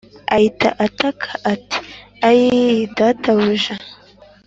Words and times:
Ahita 0.35 0.67
ataka 0.85 1.29
ati 1.53 1.79
ayii 2.27 2.87
databuja 2.97 3.73